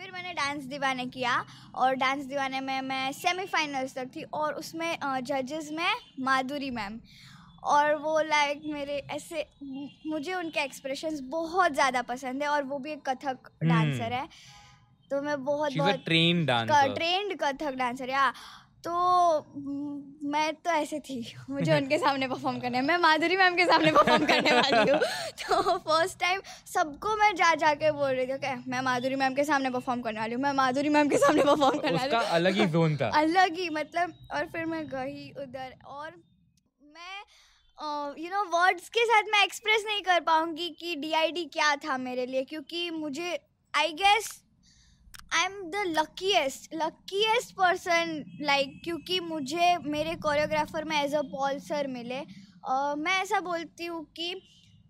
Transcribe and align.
फिर 0.00 0.10
मैंने 0.12 0.32
डांस 0.32 0.64
दीवाने 0.64 1.04
किया 1.06 1.32
और 1.74 1.94
डांस 1.94 2.24
दीवाने 2.24 2.60
में 2.60 2.80
मैं 2.82 3.10
सेमीफाइनल्स 3.12 3.94
तक 3.94 4.10
थी 4.16 4.22
और 4.34 4.54
उसमें 4.54 4.96
जजेस 5.22 5.70
में 5.72 5.90
माधुरी 6.20 6.70
मैम। 6.70 6.98
और 7.64 7.94
वो 7.96 8.20
लाइक 8.20 8.62
मेरे 8.66 8.96
ऐसे 9.10 9.44
मुझे 10.06 10.34
उनके 10.34 10.60
एक्सप्रेशंस 10.60 11.20
बहुत 11.30 11.72
ज़्यादा 11.72 12.02
पसंद 12.02 12.42
है 12.42 12.48
और 12.48 12.62
वो 12.62 12.78
भी 12.78 12.92
एक 12.92 13.08
कथक 13.08 13.50
डांसर 13.64 14.12
है। 14.12 14.26
तो 15.10 15.20
मैं 15.22 15.44
बहुत 15.44 15.72
बहुत 15.72 16.04
trained 16.04 16.46
dancer 16.46 16.94
trained 16.94 17.36
Kathak 17.40 17.74
dancer 17.74 18.10
या 18.10 18.32
तो 18.84 18.92
मैं 20.32 20.52
तो 20.64 20.70
ऐसे 20.70 20.98
थी। 21.00 21.16
मुझे 21.50 21.72
उनके 21.76 21.98
सामने 21.98 22.28
परफॉर्म 22.28 22.58
करना 22.60 22.80
मैं 22.82 22.96
माधुरी 22.98 23.36
मैम 23.36 23.56
के 23.56 23.64
सामने 23.66 23.92
परफॉर्म 23.92 24.24
करने 24.26 24.52
वाली 24.52 24.90
हूँ। 24.90 24.98
तो 25.40 25.78
फ़र्स्ट 25.78 26.18
टाइम 26.20 26.40
सबको 26.66 27.16
मैं 27.16 27.34
जा 27.36 27.54
जा 27.54 27.74
के 27.74 27.90
बोल 27.92 28.10
रही 28.10 28.26
थी 28.26 28.38
कि 28.38 28.70
मैं 28.70 28.80
माधुरी 28.82 29.16
मैम 29.16 29.34
के 29.34 29.44
सामने 29.44 29.70
परफॉर्म 29.70 30.02
करने 30.02 30.20
वाली 30.20 30.34
हूँ। 30.34 30.42
मैं 30.42 30.52
माधुरी 30.54 30.88
मैम 30.88 31.08
के 31.08 31.18
सामने 31.18 31.42
परफॉर्म 31.42 31.78
करने 31.78 31.96
वाली 31.96 32.16
हूँ। 32.16 32.24
अलग 32.38 32.54
ही 32.54 32.66
जोन 32.68 32.96
था। 32.96 33.10
अलग 33.20 33.58
ही 33.58 33.68
मतलब 33.70 34.14
और 34.34 34.46
फिर 34.52 34.66
मैं 34.66 34.86
गई 34.88 35.30
उधर 35.42 35.74
और 35.86 36.10
मैं 36.82 38.18
यू 38.18 38.30
नो 38.30 38.42
वर्ड्स 38.52 38.88
के 38.88 39.04
साथ 39.06 39.32
मैं 39.32 39.42
एक्सप्रेस 39.44 39.84
नहीं 39.86 40.02
कर 40.02 40.20
पाऊँगी 40.24 40.68
कि 40.80 40.94
डीआईडी 40.96 41.44
क्या 41.52 41.74
था 41.84 41.96
मेरे 41.98 42.26
लिए 42.26 42.44
क्योंकि 42.44 42.90
मुझे 42.90 43.38
I 43.74 43.92
guess 43.94 44.30
luckiest 45.90 46.74
luckiest 46.74 47.54
person 47.54 48.24
like 48.40 48.80
क्योंकि 48.84 49.20
मुझे 49.20 49.76
मेरे 49.84 50.14
कोरियोग्राफर 50.14 50.84
में 50.84 50.96
एज 51.02 51.14
अ 51.14 51.22
पॉल 51.22 51.58
सर 51.58 51.86
मिले। 51.86 52.20
uh, 52.20 52.96
मैं 52.96 53.20
ऐसा 53.22 53.40
बोलती 53.40 53.86
हूँ 53.86 54.04
कि 54.16 54.34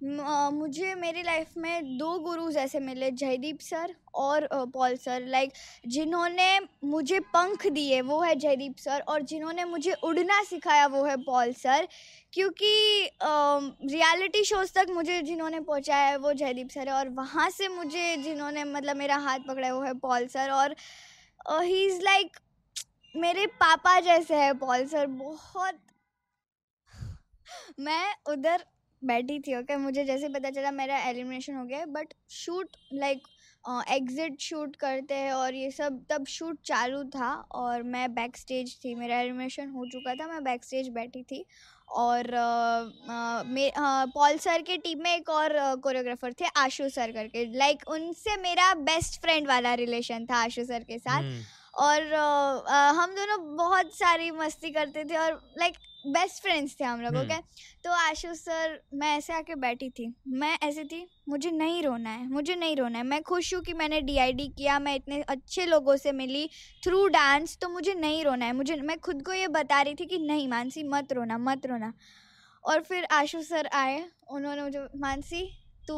मुझे 0.00 0.94
मेरी 0.94 1.22
लाइफ 1.22 1.56
में 1.56 1.96
दो 1.98 2.18
गुरुज 2.18 2.56
ऐसे 2.56 2.80
मिले, 2.80 3.10
जयदीप 3.12 3.60
सर 3.60 3.94
और 4.14 4.46
पॉल 4.74 4.96
सर। 4.96 5.24
लाइक 5.26 5.52
जिन्होंने 5.86 6.58
मुझे 6.84 7.18
पंख 7.34 7.66
दिए, 7.68 8.00
वो 8.00 8.20
है 8.22 8.34
जयदीप 8.36 8.76
सर, 8.76 9.00
और 9.00 9.22
जिन्होंने 9.22 9.64
मुझे 9.64 9.92
उड़ना 10.04 10.42
सिखाया, 10.44 10.86
वो 10.86 11.04
है 11.04 11.16
पॉल 11.24 11.52
सर। 11.54 11.88
क्योंकि 12.32 13.10
रियलिटी 13.22 14.44
शोज़ 14.44 14.72
तक 14.74 14.90
मुझे 14.90 15.20
जिन्होंने 15.22 15.60
पहुँचाया 15.60 16.08
है, 16.08 16.16
वो 16.16 16.32
जयदीप 16.34 16.70
सर 16.70 16.88
है, 16.88 16.94
और 16.94 17.08
वहाँ 17.10 17.48
से 17.50 17.68
मुझे 17.68 18.16
जिन्होंने 18.18 18.64
मतलब 18.66 18.96
मेरा 18.96 19.16
हाथ 19.18 19.38
पकड़ा 19.48 19.66
है, 19.66 19.74
वो 19.74 19.82
है 19.82 19.94
पॉल 19.98 20.26
सर। 20.28 20.50
और 20.50 20.76
ही 21.62 21.84
इज़ 21.86 22.02
लाइक 22.02 22.38
मेरे 23.14 23.46
पापा 23.60 23.98
जैसे 24.00 24.36
है 24.36 24.52
पॉल 24.56 24.86
सर, 24.86 25.06
बहुत। 25.06 25.78
मैं 27.80 28.14
उधर 28.28 28.64
बैठी 29.02 29.38
थी 29.40 29.54
ओके 29.56 29.76
मुझे 29.76 30.04
जैसे 30.04 30.28
पता 30.28 30.50
चला 30.50 30.70
मेरा 30.70 30.98
एलिमिनेशन 31.08 31.54
हो 31.54 31.64
गया 31.64 31.84
but 31.88 32.14
shoot 32.30 32.76
like 32.92 33.26
exit 33.90 34.40
shoot 34.40 34.76
करते 34.76 35.14
हैं 35.14 35.32
और 35.32 35.54
ये 35.54 35.70
सब 35.70 36.04
तब 36.10 36.26
शूट 36.28 36.58
चालू 36.64 37.02
था 37.14 37.32
और 37.62 37.82
मैं 37.94 38.12
बैक 38.14 38.36
स्टेज 38.36 38.76
थी 38.84 38.94
मेरा 38.94 39.20
एलिमिनेशन 39.20 39.68
हो 39.70 39.86
चुका 39.92 40.14
था 40.14 40.26
मैं 40.26 40.42
बैक 40.44 40.64
स्टेज 40.64 40.88
बैठी 40.94 41.22
थी 41.22 41.44
और 41.96 42.30
पॉल 44.14 44.36
सर 44.38 44.62
के 44.62 44.76
टीम 44.78 45.02
में 45.02 45.14
एक 45.14 45.28
और 45.30 45.52
कोरियोग्राफर 45.82 46.32
थे 46.40 46.46
आशु 46.56 46.88
सर 46.88 47.12
करके। 47.12 47.44
लाइक 47.58 47.88
उनसे 47.90 48.36
मेरा 48.42 48.72
बेस्ट 48.88 49.20
फ्रेंड 49.22 49.46
वाला 49.48 49.72
रिलेशन 49.74 50.26
था 50.30 50.36
आशु 50.44 50.64
सर 50.64 50.84
के 50.84 50.98
साथ। 50.98 51.22
हम्म, 51.22 51.42
और 51.78 52.12
अ, 52.12 52.92
हम 52.94 53.14
दोनों 53.14 53.56
बहुत 53.56 53.94
सारी 53.96 54.30
मस्ती 54.32 54.70
करते 54.70 55.04
थे 55.04 55.16
और 55.18 55.40
लाइक 55.58 55.74
बेस्ट 56.06 56.42
फ्रेंड्स 56.42 56.74
थे 56.80 56.84
हम 56.84 57.00
लोग 57.00 57.14
हम्म। 57.14 57.24
ओके 57.24 57.36
तो 57.84 57.90
आशु 57.92 58.34
सर 58.34 58.78
मैं 58.94 59.16
ऐसे 59.16 59.32
आके 59.32 59.54
बैठी 59.56 59.88
थी। 59.90 60.06
मैं 60.34 60.56
ऐसे 60.62 60.84
थी 60.84 61.06
मुझे 61.28 61.50
नहीं 61.50 61.82
रोना 61.82 62.10
है 62.10 62.28
मुझे 62.30 62.54
नहीं 62.54 62.76
रोना 62.76 62.98
है। 62.98 63.04
मैं 63.04 63.22
खुश 63.22 63.52
हूँ 63.54 63.62
कि 63.62 63.72
मैंने 63.72 64.00
डीआईडी 64.00 64.46
किया 64.48 64.78
मैं 64.78 64.94
इतने 64.94 65.20
अच्छे 65.28 65.66
लोगों 65.66 65.96
से 65.96 66.12
मिली। 66.12 66.48
थ्रू 66.82 67.06
डांस 67.08 67.56
तो 67.62 67.68
मुझे 67.68 67.94
नहीं 67.94 68.24
रोना 68.24 68.46
है 68.46 68.52
मुझे 68.52 68.76
मैं 68.82 68.98
खुद 69.00 69.22
को 69.26 69.32
ये 69.32 69.48
बता 69.50 69.80
रही 69.82 69.94
थी 69.94 70.06
कि 70.06 70.18
नहीं 70.20 70.48
मानसी 70.48 70.82
मत 70.84 71.12
रोना 71.12 71.38
मत 71.40 71.66
रोना। 71.66 71.92
और 72.64 72.82
फिर 72.82 73.06
आशु 73.12 73.42
सर 73.42 73.68
आए 73.74 74.04
उन्होंने 74.30 74.62
मुझे 74.62 74.86
मानसी 74.98 75.42
तू 75.88 75.96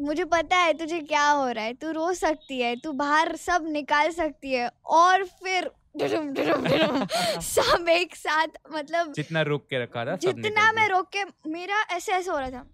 मुझे 0.00 0.24
पता 0.24 0.56
है 0.56 0.72
तुझे 0.72 1.00
क्या 1.00 1.28
हो 1.28 1.48
रहा 1.48 1.64
है 1.64 1.74
तू 1.74 1.90
रो 1.92 2.12
सकती 2.12 2.60
है 2.60 2.74
तू 2.76 2.92
बाहर 2.92 3.36
सब 3.36 3.64
निकाल 3.68 4.10
सकती 4.10 4.52
है 4.52 4.70
और 4.84 5.24
फिर 5.24 5.70
डुडुम, 5.96 6.28
डुडुम, 6.34 6.66
डुडुम, 6.66 7.04
सब 7.40 7.88
एक 7.88 8.16
साथ 8.16 8.46
मतलब 8.72 9.12
जितना 9.12 9.42
रोक 9.42 9.66
के 9.70 9.82
रखा 9.82 10.04
था 10.04 10.16
जितना 10.16 10.72
मैं 10.72 10.88
रोक 10.88 11.08
के 11.16 11.50
मेरा 11.50 11.82
ऐसे 11.90 12.12
ऐसे 12.12 12.30
हो 12.30 12.38
रहा 12.38 12.50
था। 12.50 12.66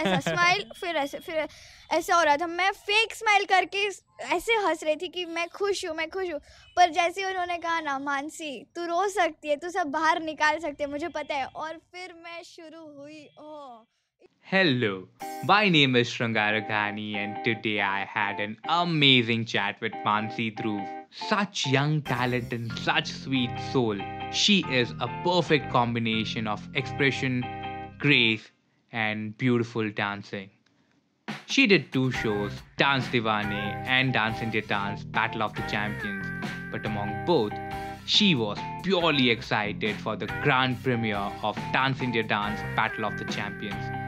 ऐसा 0.00 0.20
स्माइल 0.30 0.70
फिर 0.80 0.96
ऐसे 0.96 1.18
फिर 1.18 1.48
ऐसे 1.92 2.12
हो 2.12 2.22
रहा 2.22 2.36
था। 2.36 2.46
मैं 2.46 2.70
फेक 2.72 3.14
स्माइल 3.14 3.44
करके 3.44 3.86
ऐसे 4.34 4.52
हंस 4.52 4.84
रही 4.84 4.96
थी 4.96 5.08
कि 5.08 5.24
मैं 5.24 5.48
खुश 5.48 5.84
हूँ 5.86 5.94
मैं 5.96 6.08
खुश 6.10 6.32
हूँ। 6.32 6.40
पर 6.76 6.90
जैसे 6.90 7.24
उन्होंने 7.24 7.58
कहा 7.58 7.80
ना 7.80 7.98
मानसी 7.98 8.66
तू 8.76 8.86
रो 8.86 9.08
सकती 9.08 9.48
है 9.48 9.56
तू 9.56 9.70
सब 9.70 9.86
बाहर 9.86 10.22
निकाल 10.22 10.58
सकती 10.58 10.84
है 10.84 10.90
मुझे 10.90 11.08
पता 11.08 11.34
है। 11.34 11.46
और 11.46 11.78
फिर 11.92 12.14
मैं 12.24 12.42
शुरू 12.42 12.86
हुई 13.00 13.28
ओह। 13.38 13.84
Hello, 14.52 14.94
my 15.46 15.68
name 15.68 15.94
is 15.94 16.08
Shrangara 16.08 16.66
Ghani, 16.66 17.16
and 17.16 17.44
today 17.44 17.80
I 17.80 18.06
had 18.06 18.40
an 18.40 18.56
amazing 18.66 19.44
chat 19.44 19.78
with 19.80 19.92
Mansi 20.04 20.56
Dhruv. 20.56 20.86
Such 21.10 21.66
young 21.66 22.00
talent 22.00 22.52
and 22.52 22.72
such 22.78 23.12
sweet 23.12 23.50
soul. 23.70 23.98
She 24.32 24.64
is 24.70 24.92
a 25.00 25.08
perfect 25.22 25.70
combination 25.70 26.46
of 26.46 26.66
expression, 26.74 27.44
grace, 27.98 28.50
and 28.92 29.36
beautiful 29.36 29.90
dancing. 29.90 30.48
She 31.46 31.66
did 31.66 31.92
two 31.92 32.10
shows, 32.10 32.52
Dance 32.78 33.06
Divane 33.08 33.84
and 33.86 34.14
Dance 34.14 34.40
India 34.40 34.62
Dance 34.62 35.04
Battle 35.04 35.42
of 35.42 35.54
the 35.54 35.62
Champions. 35.62 36.26
But 36.72 36.86
among 36.86 37.26
both, 37.26 37.52
she 38.06 38.34
was 38.34 38.58
purely 38.82 39.28
excited 39.28 39.96
for 39.96 40.16
the 40.16 40.26
grand 40.42 40.82
premiere 40.82 41.30
of 41.42 41.56
Dance 41.72 42.00
India 42.00 42.22
Dance 42.22 42.60
Battle 42.74 43.04
of 43.04 43.18
the 43.18 43.24
Champions. 43.26 44.03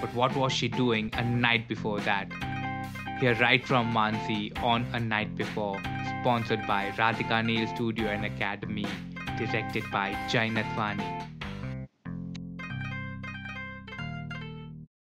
But 0.00 0.14
what 0.14 0.36
was 0.36 0.52
she 0.52 0.68
doing 0.68 1.10
a 1.14 1.24
night 1.24 1.68
before 1.68 2.00
that? 2.00 2.32
Here, 3.20 3.34
right 3.36 3.64
from 3.64 3.92
Mansi 3.92 4.52
on 4.62 4.86
A 4.92 5.00
Night 5.00 5.36
Before, 5.36 5.78
sponsored 6.20 6.66
by 6.66 6.90
Radhika 6.96 7.44
Nail 7.44 7.66
Studio 7.74 8.08
and 8.08 8.24
Academy, 8.24 8.86
directed 9.38 9.84
by 9.90 10.12
Jai 10.28 10.48
Nathwani. 10.48 11.33